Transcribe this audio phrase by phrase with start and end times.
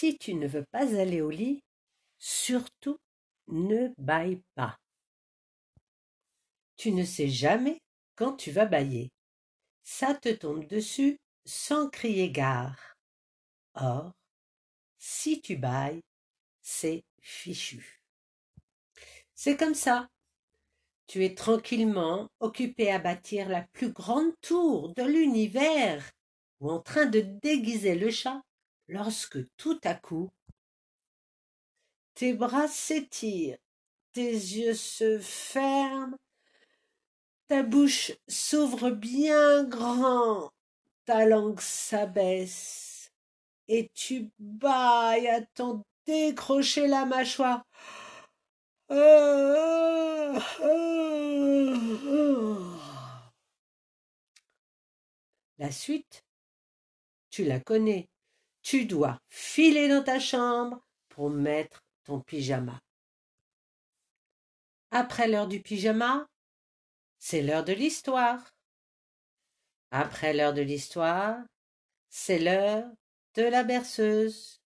[0.00, 1.64] Si tu ne veux pas aller au lit,
[2.20, 2.98] surtout
[3.48, 4.78] ne baille pas.
[6.76, 7.80] Tu ne sais jamais
[8.14, 9.10] quand tu vas bailler.
[9.82, 12.94] Ça te tombe dessus sans crier gare.
[13.74, 14.12] Or,
[14.98, 16.04] si tu bailles,
[16.62, 18.00] c'est fichu.
[19.34, 20.06] C'est comme ça.
[21.08, 26.08] Tu es tranquillement occupé à bâtir la plus grande tour de l'univers
[26.60, 28.40] ou en train de déguiser le chat
[28.88, 30.30] lorsque tout à coup
[32.14, 33.58] tes bras s'étirent,
[34.12, 36.16] tes yeux se ferment,
[37.46, 40.50] ta bouche s'ouvre bien grand,
[41.04, 43.12] ta langue s'abaisse,
[43.68, 47.64] et tu bailles à t'en décrocher la mâchoire.
[55.58, 56.24] La suite,
[57.30, 58.08] tu la connais.
[58.70, 62.78] Tu dois filer dans ta chambre pour mettre ton pyjama.
[64.90, 66.26] Après l'heure du pyjama,
[67.18, 68.50] c'est l'heure de l'histoire.
[69.90, 71.38] Après l'heure de l'histoire,
[72.10, 72.84] c'est l'heure
[73.36, 74.60] de la berceuse.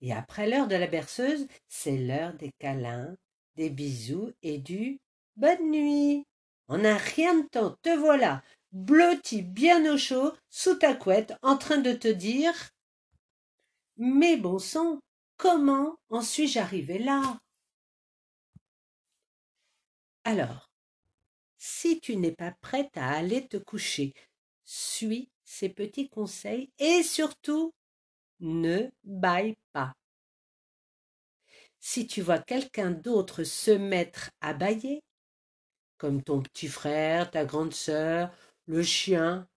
[0.00, 3.16] Et après l'heure de la berceuse, c'est l'heure des câlins,
[3.56, 5.00] des bisous et du
[5.34, 6.24] bonne nuit.
[6.68, 11.58] En un rien de temps, te voilà, blotti bien au chaud, sous ta couette, en
[11.58, 12.54] train de te dire
[13.96, 15.00] Mais bon sang,
[15.36, 17.38] comment en suis-je arrivé là?
[20.24, 20.70] Alors,
[21.58, 24.14] si tu n'es pas prête à aller te coucher,
[24.64, 27.72] suis ces petits conseils et surtout
[28.40, 29.92] ne baille pas.
[31.80, 35.02] Si tu vois quelqu'un d'autre se mettre à bailler,
[35.98, 38.30] comme ton petit frère, ta grande sœur,
[38.66, 39.48] le chien,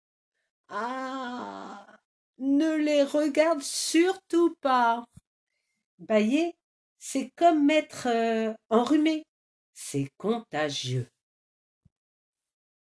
[0.70, 1.65] ah,
[2.38, 5.06] ne les regarde surtout pas.
[6.00, 6.56] Bailler,
[6.98, 9.26] c'est comme être euh, enrhumé,
[9.74, 11.10] c'est contagieux.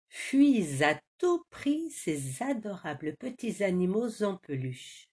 [0.08, 5.08] Fuis à tout prix ces adorables petits animaux en peluche.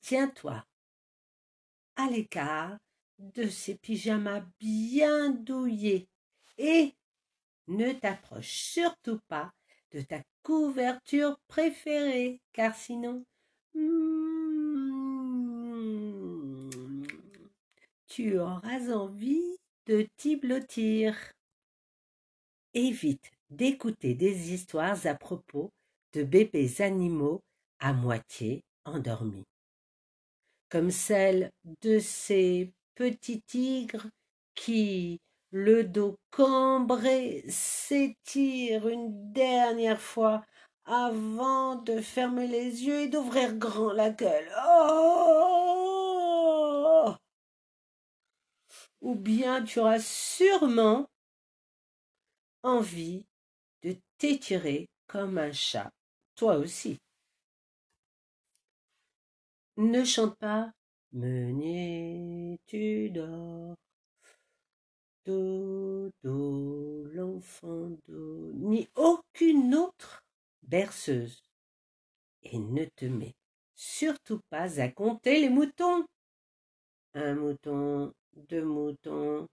[0.00, 0.64] Tiens-toi
[1.96, 2.78] à l'écart
[3.18, 6.08] de ces pyjamas bien douillés
[6.58, 6.94] et
[7.68, 9.52] ne t'approche surtout pas
[9.92, 13.24] de ta couverture préférée, car sinon
[13.74, 14.22] hmm,
[18.06, 21.16] tu auras envie de t'y blottir.
[22.74, 25.70] Évite d'écouter des histoires à propos
[26.14, 27.42] de bébés animaux
[27.80, 29.44] à moitié endormis,
[30.68, 31.50] comme celle
[31.82, 34.08] de ces petits tigres
[34.54, 35.20] qui,
[35.52, 40.44] le dos cambré, s'étirent une dernière fois
[40.84, 44.50] avant de fermer les yeux et d'ouvrir grand la gueule.
[44.66, 45.54] Oh
[49.02, 51.08] Ou bien tu auras sûrement
[52.62, 53.26] envie
[53.82, 55.90] de t'étirer comme un chat,
[56.34, 56.98] toi aussi.
[59.76, 60.72] Ne chante pas
[61.12, 63.76] Meunier, tu dors.
[65.24, 70.24] Dodo, l'enfant do, ni aucune autre
[70.62, 71.42] berceuse.
[72.42, 73.36] Et ne te mets
[73.74, 76.04] surtout pas à compter les moutons.
[77.14, 78.12] Un mouton,
[78.48, 79.46] deux moutons,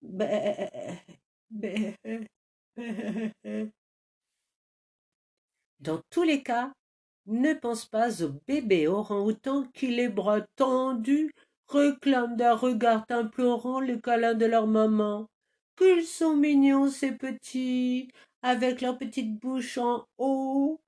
[0.00, 0.68] bé,
[1.50, 1.94] bé,
[5.78, 6.72] dans tous les cas,
[7.26, 11.32] ne pense pas au bébé orang-outan qui, les bras tendus,
[11.68, 15.28] réclament d'un regard implorant le câlin de leur maman.
[15.76, 18.10] Qu'ils sont mignons, ces petits,
[18.42, 20.80] avec leur petite bouche en haut.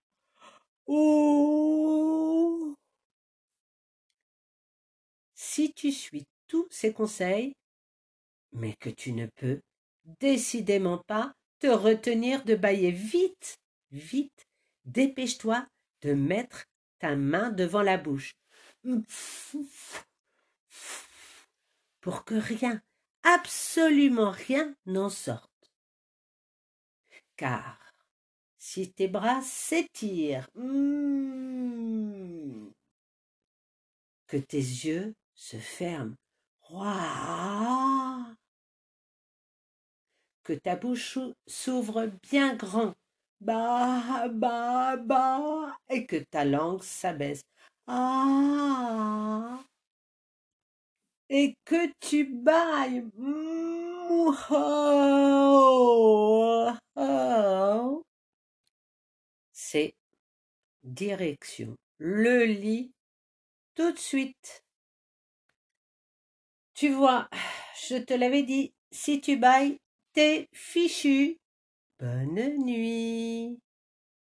[0.87, 2.75] Oh
[5.35, 7.55] Si tu suis tous ces conseils,
[8.53, 9.61] mais que tu ne peux
[10.21, 13.57] décidément pas te retenir de bailler vite,
[13.91, 14.47] vite,
[14.85, 15.67] dépêche-toi
[16.03, 16.67] de mettre
[16.99, 18.35] ta main devant la bouche
[22.01, 22.83] pour que rien,
[23.23, 25.51] absolument rien n'en sorte.
[27.37, 27.79] Car
[28.59, 32.69] si tes bras s'étirent, hmm,
[34.27, 36.17] que tes yeux se ferment,
[40.43, 42.95] que ta bouche s'ouvre bien grand,
[43.41, 47.43] bah, bah, bah, et que ta langue s'abaisse.
[47.87, 49.63] Ah,
[51.37, 53.03] et que tu bailles.
[59.53, 59.97] C'est
[60.85, 62.93] direction le lit
[63.75, 64.63] tout de suite.
[66.75, 67.29] Tu vois,
[67.89, 69.81] je te l'avais dit, si tu bailles,
[70.13, 71.39] t'es fichu.
[71.99, 73.59] Bonne nuit.